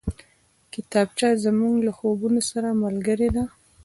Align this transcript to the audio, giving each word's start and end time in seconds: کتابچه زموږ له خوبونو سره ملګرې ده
کتابچه 0.73 1.29
زموږ 1.45 1.75
له 1.85 1.91
خوبونو 1.97 2.41
سره 2.49 2.69
ملګرې 2.83 3.29
ده 3.35 3.43